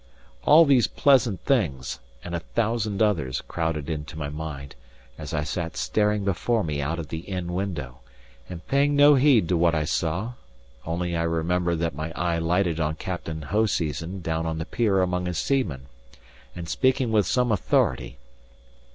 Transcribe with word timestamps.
All 0.45 0.65
these 0.65 0.87
pleasant 0.87 1.41
things, 1.45 1.99
and 2.23 2.33
a 2.33 2.39
thousand 2.39 3.03
others, 3.03 3.39
crowded 3.47 3.87
into 3.87 4.17
my 4.17 4.29
mind, 4.29 4.75
as 5.15 5.31
I 5.31 5.43
sat 5.43 5.77
staring 5.77 6.25
before 6.25 6.63
me 6.63 6.81
out 6.81 6.97
of 6.97 7.09
the 7.09 7.19
inn 7.19 7.53
window, 7.53 7.99
and 8.49 8.65
paying 8.67 8.95
no 8.95 9.13
heed 9.13 9.47
to 9.49 9.57
what 9.57 9.75
I 9.75 9.83
saw; 9.85 10.33
only 10.87 11.15
I 11.15 11.21
remember 11.21 11.75
that 11.75 11.93
my 11.93 12.11
eye 12.13 12.39
lighted 12.39 12.79
on 12.79 12.95
Captain 12.95 13.43
Hoseason 13.43 14.21
down 14.23 14.47
on 14.47 14.57
the 14.57 14.65
pier 14.65 15.03
among 15.03 15.27
his 15.27 15.37
seamen, 15.37 15.81
and 16.55 16.67
speaking 16.67 17.11
with 17.11 17.27
some 17.27 17.51
authority. 17.51 18.17